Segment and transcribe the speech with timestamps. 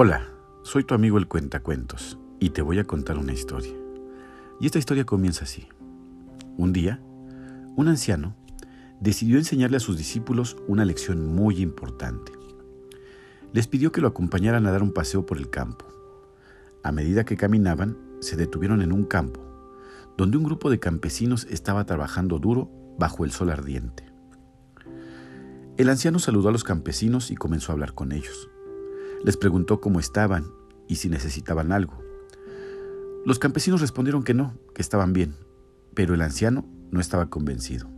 [0.00, 0.28] Hola,
[0.62, 3.72] soy tu amigo el Cuentacuentos y te voy a contar una historia.
[4.60, 5.66] Y esta historia comienza así.
[6.56, 7.00] Un día,
[7.74, 8.36] un anciano
[9.00, 12.30] decidió enseñarle a sus discípulos una lección muy importante.
[13.52, 15.84] Les pidió que lo acompañaran a dar un paseo por el campo.
[16.84, 19.40] A medida que caminaban, se detuvieron en un campo,
[20.16, 22.70] donde un grupo de campesinos estaba trabajando duro
[23.00, 24.04] bajo el sol ardiente.
[25.76, 28.48] El anciano saludó a los campesinos y comenzó a hablar con ellos.
[29.24, 30.52] Les preguntó cómo estaban
[30.86, 32.02] y si necesitaban algo.
[33.24, 35.34] Los campesinos respondieron que no, que estaban bien,
[35.94, 37.88] pero el anciano no estaba convencido.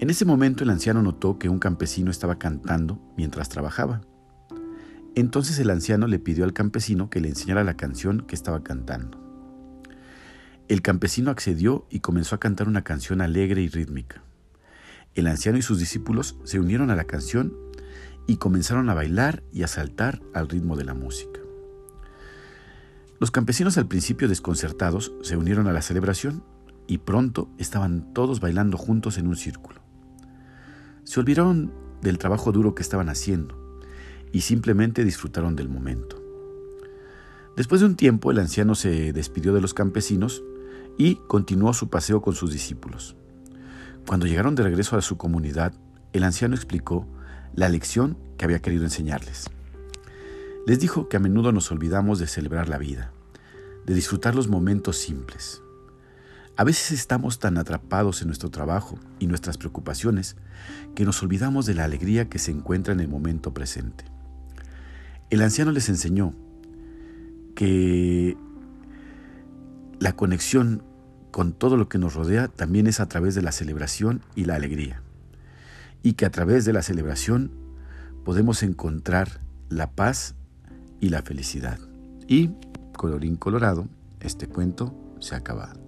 [0.00, 4.02] En ese momento el anciano notó que un campesino estaba cantando mientras trabajaba.
[5.14, 9.18] Entonces el anciano le pidió al campesino que le enseñara la canción que estaba cantando.
[10.68, 14.22] El campesino accedió y comenzó a cantar una canción alegre y rítmica.
[15.14, 17.54] El anciano y sus discípulos se unieron a la canción
[18.28, 21.40] y comenzaron a bailar y a saltar al ritmo de la música.
[23.18, 26.44] Los campesinos al principio desconcertados se unieron a la celebración
[26.86, 29.80] y pronto estaban todos bailando juntos en un círculo.
[31.04, 33.80] Se olvidaron del trabajo duro que estaban haciendo
[34.30, 36.22] y simplemente disfrutaron del momento.
[37.56, 40.44] Después de un tiempo el anciano se despidió de los campesinos
[40.98, 43.16] y continuó su paseo con sus discípulos.
[44.06, 45.72] Cuando llegaron de regreso a su comunidad,
[46.12, 47.06] el anciano explicó
[47.54, 49.50] la lección que había querido enseñarles.
[50.66, 53.12] Les dijo que a menudo nos olvidamos de celebrar la vida,
[53.86, 55.62] de disfrutar los momentos simples.
[56.56, 60.36] A veces estamos tan atrapados en nuestro trabajo y nuestras preocupaciones
[60.94, 64.04] que nos olvidamos de la alegría que se encuentra en el momento presente.
[65.30, 66.34] El anciano les enseñó
[67.54, 68.36] que
[70.00, 70.82] la conexión
[71.30, 74.56] con todo lo que nos rodea también es a través de la celebración y la
[74.56, 75.02] alegría
[76.02, 77.50] y que a través de la celebración
[78.24, 80.34] podemos encontrar la paz
[81.00, 81.78] y la felicidad.
[82.26, 82.50] Y,
[82.96, 83.88] colorín colorado,
[84.20, 85.87] este cuento se ha acabado.